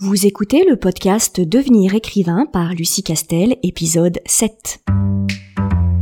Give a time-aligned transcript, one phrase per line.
[0.00, 4.78] Vous écoutez le podcast Devenir écrivain par Lucie Castel, épisode 7.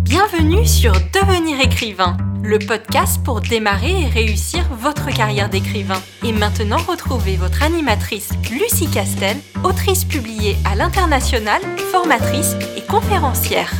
[0.02, 6.02] Bienvenue sur Devenir écrivain, le podcast pour démarrer et réussir votre carrière d'écrivain.
[6.22, 13.72] Et maintenant, retrouvez votre animatrice Lucie Castel, autrice publiée à l'international, formatrice et conférencière.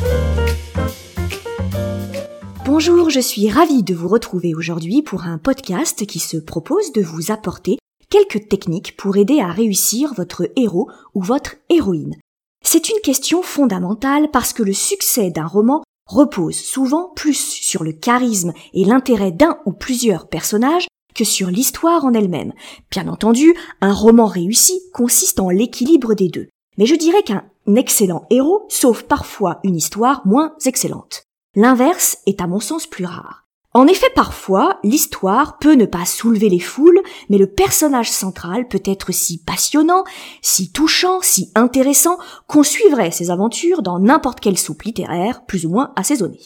[2.65, 7.03] Bonjour, je suis ravie de vous retrouver aujourd'hui pour un podcast qui se propose de
[7.03, 7.77] vous apporter
[8.11, 12.17] quelques techniques pour aider à réussir votre héros ou votre héroïne.
[12.65, 17.93] C'est une question fondamentale parce que le succès d'un roman repose souvent plus sur le
[17.93, 22.53] charisme et l'intérêt d'un ou plusieurs personnages que sur l'histoire en elle-même.
[22.91, 26.49] Bien entendu, un roman réussi consiste en l'équilibre des deux.
[26.79, 27.45] Mais je dirais qu'un
[27.75, 31.23] excellent héros sauve parfois une histoire moins excellente.
[31.55, 33.46] L'inverse est à mon sens plus rare.
[33.77, 38.81] En effet, parfois, l'histoire peut ne pas soulever les foules, mais le personnage central peut
[38.87, 40.05] être si passionnant,
[40.41, 42.17] si touchant, si intéressant,
[42.49, 46.41] qu'on suivrait ses aventures dans n'importe quelle soupe littéraire, plus ou moins assaisonnée.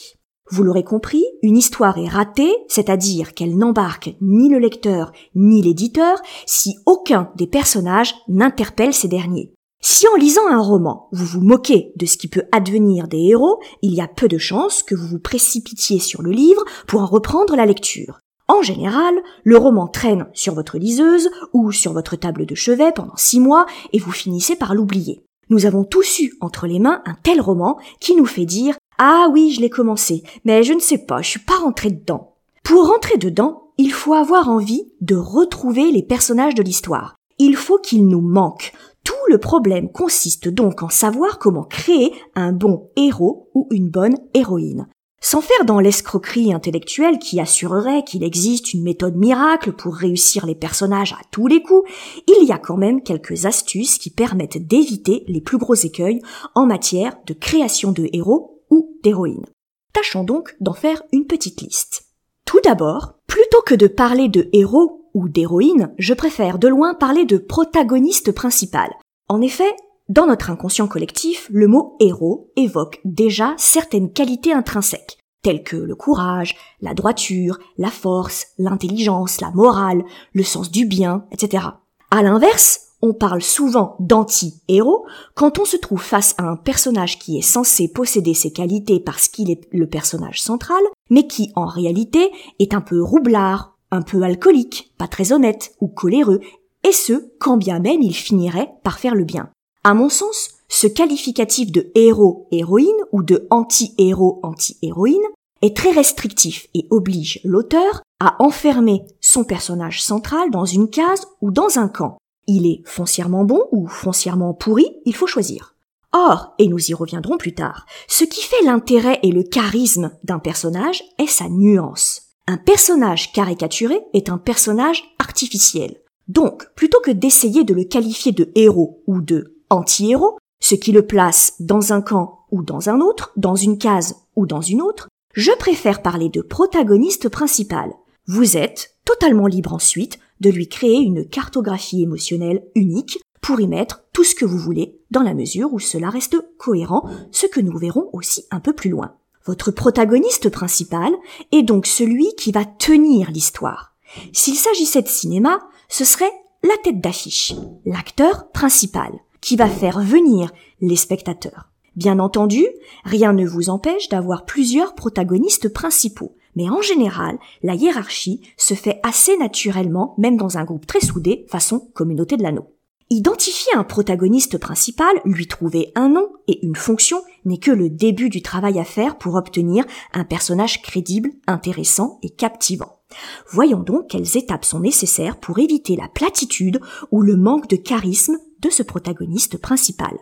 [0.49, 6.21] Vous l'aurez compris, une histoire est ratée, c'est-à-dire qu'elle n'embarque ni le lecteur ni l'éditeur
[6.45, 9.53] si aucun des personnages n'interpelle ces derniers.
[9.83, 13.59] Si en lisant un roman, vous vous moquez de ce qui peut advenir des héros,
[13.81, 17.07] il y a peu de chances que vous vous précipitiez sur le livre pour en
[17.07, 18.19] reprendre la lecture.
[18.47, 23.15] En général, le roman traîne sur votre liseuse ou sur votre table de chevet pendant
[23.15, 25.23] six mois et vous finissez par l'oublier.
[25.49, 29.29] Nous avons tous eu entre les mains un tel roman qui nous fait dire Ah
[29.31, 32.35] oui, je l'ai commencé, mais je ne sais pas, je suis pas rentré dedans.
[32.63, 37.15] Pour rentrer dedans, il faut avoir envie de retrouver les personnages de l'histoire.
[37.39, 38.73] Il faut qu'ils nous manquent,
[39.03, 44.17] tout le problème consiste donc en savoir comment créer un bon héros ou une bonne
[44.33, 44.87] héroïne.
[45.23, 50.55] Sans faire dans l'escroquerie intellectuelle qui assurerait qu'il existe une méthode miracle pour réussir les
[50.55, 51.87] personnages à tous les coups,
[52.27, 56.21] il y a quand même quelques astuces qui permettent d'éviter les plus gros écueils
[56.55, 59.45] en matière de création de héros ou d'héroïnes.
[59.93, 62.05] Tâchons donc d'en faire une petite liste.
[62.45, 67.25] Tout d'abord, plutôt que de parler de héros ou d'héroïne, je préfère de loin parler
[67.25, 68.89] de protagoniste principal.
[69.27, 69.75] En effet,
[70.09, 75.95] dans notre inconscient collectif, le mot héros évoque déjà certaines qualités intrinsèques, telles que le
[75.95, 81.65] courage, la droiture, la force, l'intelligence, la morale, le sens du bien, etc.
[82.09, 87.37] À l'inverse, on parle souvent d'anti-héros quand on se trouve face à un personnage qui
[87.37, 92.31] est censé posséder ces qualités parce qu'il est le personnage central, mais qui en réalité
[92.59, 96.39] est un peu roublard, un peu alcoolique, pas très honnête ou coléreux,
[96.83, 99.49] et ce, quand bien même il finirait par faire le bien.
[99.83, 105.21] À mon sens, ce qualificatif de héros héroïne ou de anti-héros anti-héroïne
[105.61, 111.51] est très restrictif et oblige l'auteur à enfermer son personnage central dans une case ou
[111.51, 112.17] dans un camp.
[112.47, 115.75] Il est foncièrement bon ou foncièrement pourri, il faut choisir.
[116.13, 120.39] Or, et nous y reviendrons plus tard, ce qui fait l'intérêt et le charisme d'un
[120.39, 122.20] personnage est sa nuance.
[122.51, 125.95] Un personnage caricaturé est un personnage artificiel.
[126.27, 131.07] Donc, plutôt que d'essayer de le qualifier de héros ou de anti-héros, ce qui le
[131.07, 135.07] place dans un camp ou dans un autre, dans une case ou dans une autre,
[135.33, 137.93] je préfère parler de protagoniste principal.
[138.27, 144.03] Vous êtes totalement libre ensuite de lui créer une cartographie émotionnelle unique pour y mettre
[144.11, 147.77] tout ce que vous voulez dans la mesure où cela reste cohérent, ce que nous
[147.77, 149.15] verrons aussi un peu plus loin.
[149.45, 151.11] Votre protagoniste principal
[151.51, 153.95] est donc celui qui va tenir l'histoire.
[154.33, 155.59] S'il s'agissait de cinéma,
[155.89, 156.31] ce serait
[156.63, 157.53] la tête d'affiche,
[157.85, 161.69] l'acteur principal, qui va faire venir les spectateurs.
[161.95, 162.65] Bien entendu,
[163.03, 168.99] rien ne vous empêche d'avoir plusieurs protagonistes principaux, mais en général, la hiérarchie se fait
[169.03, 172.67] assez naturellement, même dans un groupe très soudé, façon communauté de l'anneau.
[173.13, 178.29] Identifier un protagoniste principal, lui trouver un nom et une fonction n'est que le début
[178.29, 179.83] du travail à faire pour obtenir
[180.13, 183.01] un personnage crédible, intéressant et captivant.
[183.49, 186.79] Voyons donc quelles étapes sont nécessaires pour éviter la platitude
[187.11, 190.17] ou le manque de charisme de ce protagoniste principal.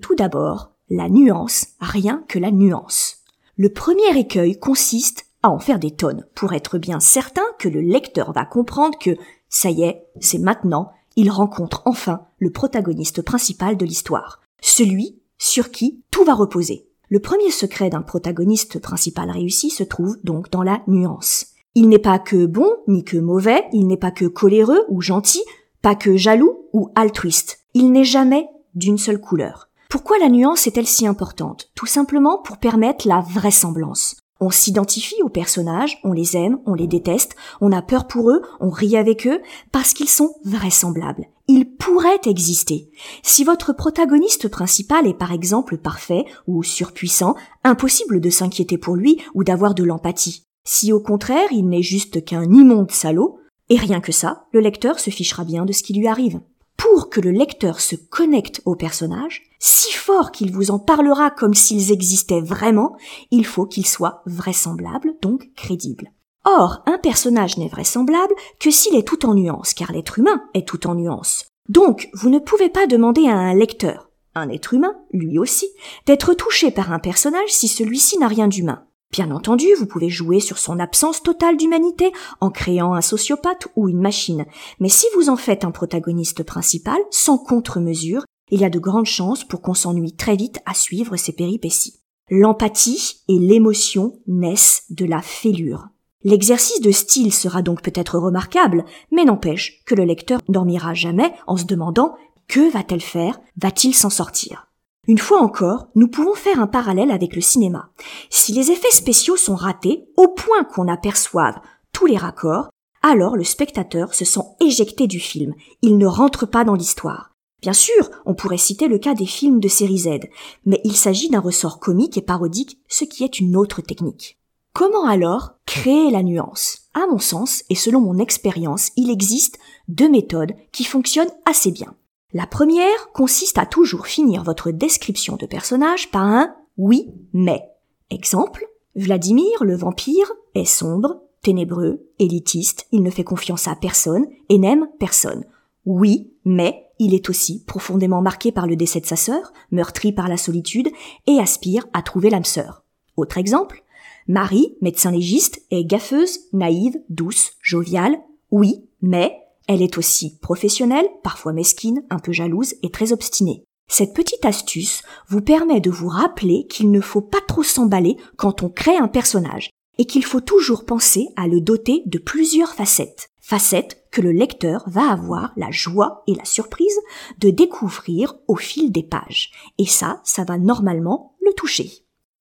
[0.00, 3.24] Tout d'abord, la nuance, rien que la nuance.
[3.56, 7.80] Le premier écueil consiste à en faire des tonnes pour être bien certain que le
[7.80, 9.16] lecteur va comprendre que
[9.48, 15.70] ça y est, c'est maintenant, il rencontre enfin le protagoniste principal de l'histoire, celui sur
[15.70, 16.86] qui tout va reposer.
[17.08, 21.46] Le premier secret d'un protagoniste principal réussi se trouve donc dans la nuance.
[21.74, 25.42] Il n'est pas que bon ni que mauvais, il n'est pas que coléreux ou gentil,
[25.82, 27.60] pas que jaloux ou altruiste.
[27.74, 29.68] Il n'est jamais d'une seule couleur.
[29.88, 31.70] Pourquoi la nuance est-elle si importante?
[31.74, 34.16] Tout simplement pour permettre la vraisemblance.
[34.40, 38.40] On s'identifie aux personnages, on les aime, on les déteste, on a peur pour eux,
[38.58, 39.40] on rit avec eux,
[39.70, 41.26] parce qu'ils sont vraisemblables.
[41.46, 42.90] il pourrait exister.
[43.22, 47.34] Si votre protagoniste principal est par exemple parfait ou surpuissant,
[47.64, 50.44] impossible de s'inquiéter pour lui ou d'avoir de l'empathie.
[50.64, 55.00] Si au contraire il n'est juste qu'un immonde salaud, et rien que ça, le lecteur
[55.00, 56.40] se fichera bien de ce qui lui arrive.
[56.80, 61.52] Pour que le lecteur se connecte au personnage, si fort qu'il vous en parlera comme
[61.52, 62.96] s'ils existaient vraiment,
[63.30, 66.10] il faut qu'ils soient vraisemblables, donc crédibles.
[66.46, 70.66] Or, un personnage n'est vraisemblable que s'il est tout en nuances, car l'être humain est
[70.66, 71.44] tout en nuances.
[71.68, 75.68] Donc, vous ne pouvez pas demander à un lecteur, un être humain, lui aussi,
[76.06, 78.86] d'être touché par un personnage si celui-ci n'a rien d'humain.
[79.12, 83.88] Bien entendu, vous pouvez jouer sur son absence totale d'humanité en créant un sociopathe ou
[83.88, 84.46] une machine,
[84.78, 89.06] mais si vous en faites un protagoniste principal, sans contre-mesure, il y a de grandes
[89.06, 92.00] chances pour qu'on s'ennuie très vite à suivre ses péripéties.
[92.30, 95.88] L'empathie et l'émotion naissent de la fêlure.
[96.22, 101.56] L'exercice de style sera donc peut-être remarquable, mais n'empêche que le lecteur dormira jamais en
[101.56, 102.14] se demandant
[102.46, 104.69] que va-t-elle faire, va-t-il s'en sortir?
[105.10, 107.90] Une fois encore, nous pouvons faire un parallèle avec le cinéma.
[108.30, 111.58] Si les effets spéciaux sont ratés au point qu'on aperçoive
[111.92, 112.70] tous les raccords,
[113.02, 115.52] alors le spectateur se sent éjecté du film.
[115.82, 117.34] Il ne rentre pas dans l'histoire.
[117.60, 120.20] Bien sûr, on pourrait citer le cas des films de série Z,
[120.64, 124.38] mais il s'agit d'un ressort comique et parodique, ce qui est une autre technique.
[124.74, 126.82] Comment alors créer la nuance?
[126.94, 129.58] À mon sens, et selon mon expérience, il existe
[129.88, 131.96] deux méthodes qui fonctionnent assez bien.
[132.32, 137.62] La première consiste à toujours finir votre description de personnage par un oui, mais.
[138.08, 138.66] Exemple,
[138.96, 144.88] Vladimir le vampire est sombre, ténébreux, élitiste, il ne fait confiance à personne et n'aime
[144.98, 145.44] personne.
[145.86, 150.28] Oui, mais il est aussi profondément marqué par le décès de sa sœur, meurtri par
[150.28, 150.88] la solitude
[151.26, 152.84] et aspire à trouver l'âme sœur.
[153.16, 153.84] Autre exemple,
[154.26, 158.18] Marie, médecin légiste, est gaffeuse, naïve, douce, joviale.
[158.50, 159.36] Oui, mais
[159.72, 163.62] elle est aussi professionnelle, parfois mesquine, un peu jalouse et très obstinée.
[163.86, 168.64] Cette petite astuce vous permet de vous rappeler qu'il ne faut pas trop s'emballer quand
[168.64, 173.28] on crée un personnage et qu'il faut toujours penser à le doter de plusieurs facettes.
[173.40, 176.98] Facettes que le lecteur va avoir la joie et la surprise
[177.38, 179.52] de découvrir au fil des pages.
[179.78, 181.92] Et ça, ça va normalement le toucher.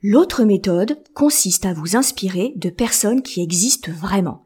[0.01, 4.45] L'autre méthode consiste à vous inspirer de personnes qui existent vraiment.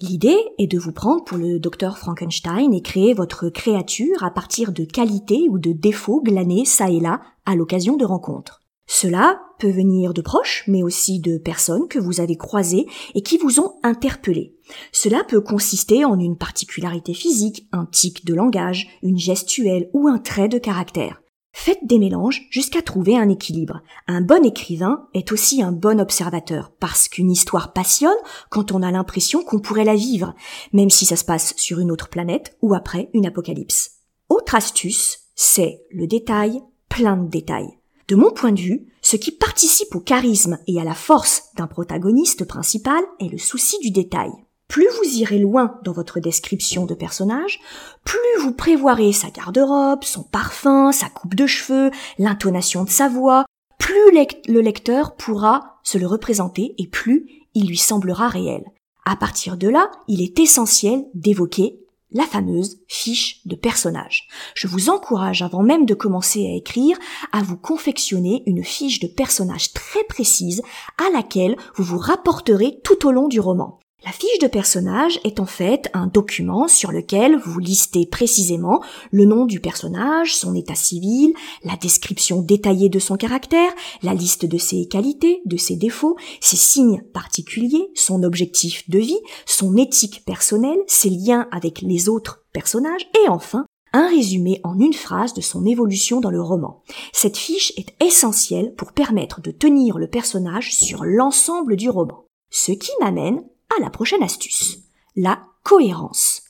[0.00, 4.72] L'idée est de vous prendre pour le docteur Frankenstein et créer votre créature à partir
[4.72, 8.62] de qualités ou de défauts glanés ça et là à l'occasion de rencontres.
[8.86, 13.38] Cela peut venir de proches, mais aussi de personnes que vous avez croisées et qui
[13.38, 14.54] vous ont interpellé.
[14.92, 20.18] Cela peut consister en une particularité physique, un tic de langage, une gestuelle ou un
[20.18, 21.21] trait de caractère.
[21.52, 23.82] Faites des mélanges jusqu'à trouver un équilibre.
[24.08, 28.16] Un bon écrivain est aussi un bon observateur, parce qu'une histoire passionne
[28.50, 30.34] quand on a l'impression qu'on pourrait la vivre,
[30.72, 33.98] même si ça se passe sur une autre planète ou après une apocalypse.
[34.28, 37.78] Autre astuce, c'est le détail, plein de détails.
[38.08, 41.66] De mon point de vue, ce qui participe au charisme et à la force d'un
[41.66, 44.30] protagoniste principal est le souci du détail.
[44.72, 47.60] Plus vous irez loin dans votre description de personnage,
[48.04, 53.44] plus vous prévoirez sa garde-robe, son parfum, sa coupe de cheveux, l'intonation de sa voix,
[53.78, 54.10] plus
[54.48, 58.64] le lecteur pourra se le représenter et plus il lui semblera réel.
[59.04, 61.78] À partir de là, il est essentiel d'évoquer
[62.10, 64.26] la fameuse fiche de personnage.
[64.54, 66.96] Je vous encourage, avant même de commencer à écrire,
[67.32, 70.62] à vous confectionner une fiche de personnage très précise
[70.96, 73.78] à laquelle vous vous rapporterez tout au long du roman.
[74.04, 78.82] La fiche de personnage est en fait un document sur lequel vous listez précisément
[79.12, 81.32] le nom du personnage, son état civil,
[81.62, 83.70] la description détaillée de son caractère,
[84.02, 89.20] la liste de ses qualités, de ses défauts, ses signes particuliers, son objectif de vie,
[89.46, 94.94] son éthique personnelle, ses liens avec les autres personnages et enfin un résumé en une
[94.94, 96.82] phrase de son évolution dans le roman.
[97.12, 102.24] Cette fiche est essentielle pour permettre de tenir le personnage sur l'ensemble du roman.
[102.50, 103.42] Ce qui m'amène
[103.80, 104.78] la prochaine astuce.
[105.16, 106.42] La cohérence.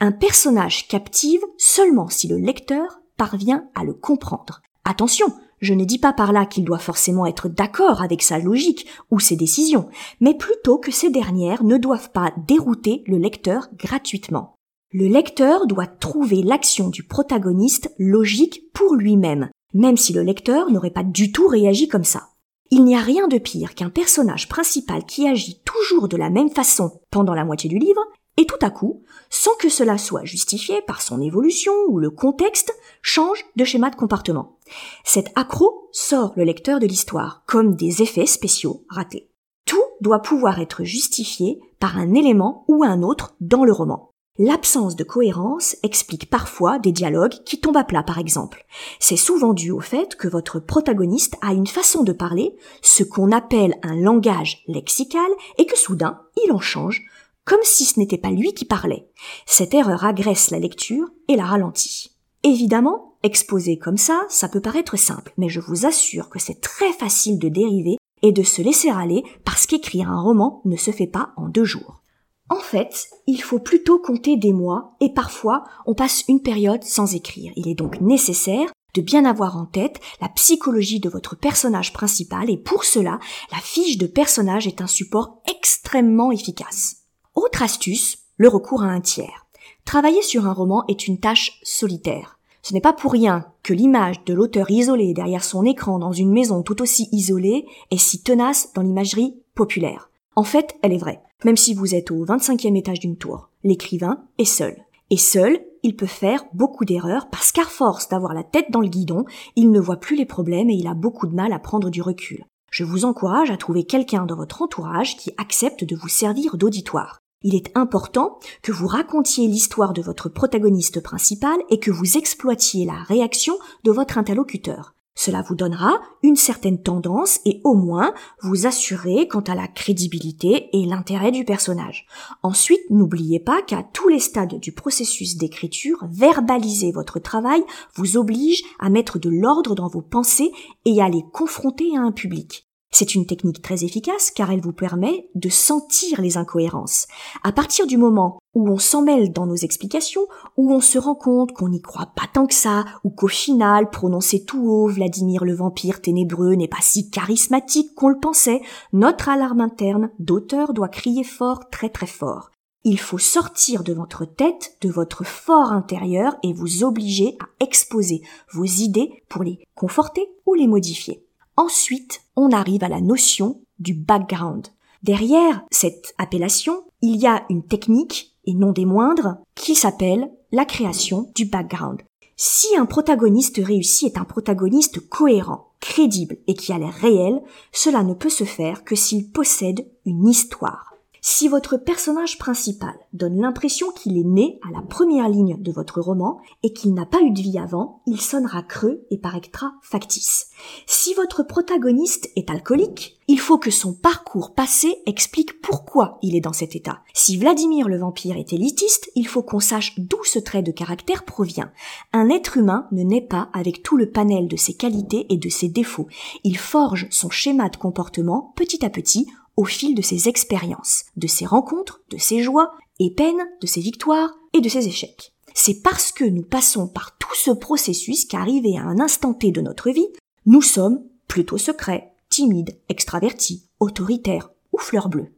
[0.00, 4.62] Un personnage captive seulement si le lecteur parvient à le comprendre.
[4.84, 8.86] Attention, je ne dis pas par là qu'il doit forcément être d'accord avec sa logique
[9.10, 9.88] ou ses décisions,
[10.20, 14.54] mais plutôt que ces dernières ne doivent pas dérouter le lecteur gratuitement.
[14.92, 20.90] Le lecteur doit trouver l'action du protagoniste logique pour lui-même, même si le lecteur n'aurait
[20.90, 22.28] pas du tout réagi comme ça.
[22.70, 26.50] Il n'y a rien de pire qu'un personnage principal qui agit toujours de la même
[26.50, 28.02] façon pendant la moitié du livre,
[28.36, 32.74] et tout à coup, sans que cela soit justifié par son évolution ou le contexte,
[33.02, 34.58] change de schéma de comportement.
[35.04, 39.30] Cet accro sort le lecteur de l'histoire, comme des effets spéciaux ratés.
[39.64, 44.10] Tout doit pouvoir être justifié par un élément ou un autre dans le roman.
[44.38, 48.66] L'absence de cohérence explique parfois des dialogues qui tombent à plat par exemple.
[49.00, 53.32] C'est souvent dû au fait que votre protagoniste a une façon de parler, ce qu'on
[53.32, 57.02] appelle un langage lexical, et que soudain il en change,
[57.46, 59.08] comme si ce n'était pas lui qui parlait.
[59.46, 62.10] Cette erreur agresse la lecture et la ralentit.
[62.42, 66.92] Évidemment, exposé comme ça, ça peut paraître simple, mais je vous assure que c'est très
[66.92, 71.06] facile de dériver et de se laisser aller parce qu'écrire un roman ne se fait
[71.06, 72.02] pas en deux jours.
[72.48, 77.14] En fait, il faut plutôt compter des mois et parfois on passe une période sans
[77.14, 77.52] écrire.
[77.56, 82.48] Il est donc nécessaire de bien avoir en tête la psychologie de votre personnage principal
[82.48, 83.18] et pour cela,
[83.52, 87.02] la fiche de personnage est un support extrêmement efficace.
[87.34, 89.46] Autre astuce, le recours à un tiers.
[89.84, 92.38] Travailler sur un roman est une tâche solitaire.
[92.62, 96.32] Ce n'est pas pour rien que l'image de l'auteur isolé derrière son écran dans une
[96.32, 100.10] maison tout aussi isolée est si tenace dans l'imagerie populaire.
[100.34, 101.20] En fait, elle est vraie.
[101.44, 104.76] Même si vous êtes au 25e étage d'une tour, l'écrivain est seul.
[105.10, 108.88] Et seul, il peut faire beaucoup d'erreurs parce qu'à force d'avoir la tête dans le
[108.88, 109.24] guidon,
[109.54, 112.02] il ne voit plus les problèmes et il a beaucoup de mal à prendre du
[112.02, 112.44] recul.
[112.70, 117.20] Je vous encourage à trouver quelqu'un dans votre entourage qui accepte de vous servir d'auditoire.
[117.42, 122.84] Il est important que vous racontiez l'histoire de votre protagoniste principal et que vous exploitiez
[122.84, 124.95] la réaction de votre interlocuteur.
[125.16, 130.68] Cela vous donnera une certaine tendance et au moins vous assurer quant à la crédibilité
[130.74, 132.06] et l'intérêt du personnage.
[132.42, 137.62] Ensuite, n'oubliez pas qu'à tous les stades du processus d'écriture, verbaliser votre travail
[137.94, 140.52] vous oblige à mettre de l'ordre dans vos pensées
[140.84, 142.65] et à les confronter à un public.
[142.98, 147.06] C'est une technique très efficace car elle vous permet de sentir les incohérences.
[147.44, 150.26] À partir du moment où on s'en mêle dans nos explications,
[150.56, 153.90] où on se rend compte qu'on n'y croit pas tant que ça, ou qu'au final,
[153.90, 158.62] prononcer tout haut Vladimir le vampire ténébreux n'est pas si charismatique qu'on le pensait,
[158.94, 162.50] notre alarme interne d'auteur doit crier fort, très très fort.
[162.82, 168.22] Il faut sortir de votre tête, de votre fort intérieur et vous obliger à exposer
[168.54, 171.26] vos idées pour les conforter ou les modifier.
[171.58, 174.68] Ensuite, on arrive à la notion du background.
[175.02, 180.64] Derrière cette appellation, il y a une technique, et non des moindres, qui s'appelle la
[180.64, 182.02] création du background.
[182.36, 187.40] Si un protagoniste réussi est un protagoniste cohérent, crédible et qui a l'air réel,
[187.72, 190.95] cela ne peut se faire que s'il possède une histoire.
[191.28, 196.00] Si votre personnage principal donne l'impression qu'il est né à la première ligne de votre
[196.00, 200.50] roman et qu'il n'a pas eu de vie avant, il sonnera creux et paraîtra factice.
[200.86, 206.40] Si votre protagoniste est alcoolique, il faut que son parcours passé explique pourquoi il est
[206.40, 207.00] dans cet état.
[207.12, 211.24] Si Vladimir le vampire est élitiste, il faut qu'on sache d'où ce trait de caractère
[211.24, 211.72] provient.
[212.12, 215.48] Un être humain ne naît pas avec tout le panel de ses qualités et de
[215.48, 216.06] ses défauts.
[216.44, 219.26] Il forge son schéma de comportement petit à petit
[219.56, 223.80] au fil de ses expériences, de ses rencontres, de ses joies et peines, de ses
[223.80, 225.32] victoires et de ses échecs.
[225.54, 229.60] C'est parce que nous passons par tout ce processus qu'arrivé à un instant T de
[229.60, 230.08] notre vie,
[230.44, 235.32] nous sommes plutôt secrets, timides, extravertis, autoritaires ou fleurs bleues.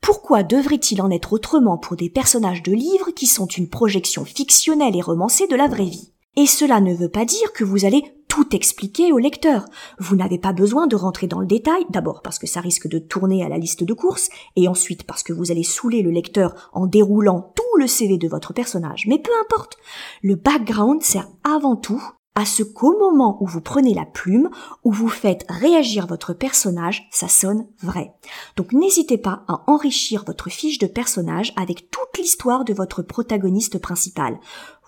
[0.00, 4.96] Pourquoi devrait-il en être autrement pour des personnages de livres qui sont une projection fictionnelle
[4.96, 6.12] et romancée de la vraie vie?
[6.36, 9.64] Et cela ne veut pas dire que vous allez tout expliquer au lecteur.
[9.98, 12.98] Vous n'avez pas besoin de rentrer dans le détail, d'abord parce que ça risque de
[12.98, 16.70] tourner à la liste de courses, et ensuite parce que vous allez saouler le lecteur
[16.72, 19.06] en déroulant tout le CV de votre personnage.
[19.08, 19.78] Mais peu importe,
[20.22, 22.02] le background sert avant tout
[22.38, 24.48] à ce qu'au moment où vous prenez la plume,
[24.84, 28.12] où vous faites réagir votre personnage, ça sonne vrai.
[28.56, 33.80] Donc n'hésitez pas à enrichir votre fiche de personnage avec toute l'histoire de votre protagoniste
[33.80, 34.38] principal.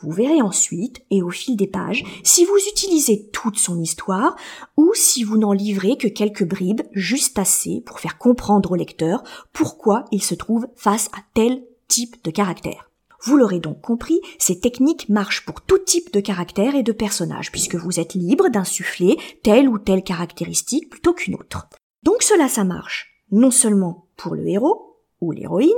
[0.02, 4.36] Vous verrez ensuite, et au fil des pages, si vous utilisez toute son histoire
[4.76, 9.22] ou si vous n'en livrez que quelques bribes, juste assez pour faire comprendre au lecteur
[9.52, 12.90] pourquoi il se trouve face à tel type de caractère.
[13.22, 17.52] Vous l'aurez donc compris, ces techniques marchent pour tout type de caractère et de personnage,
[17.52, 21.68] puisque vous êtes libre d'insuffler telle ou telle caractéristique plutôt qu'une autre.
[22.02, 25.70] Donc cela, ça marche non seulement pour le héros ou l'héroïne,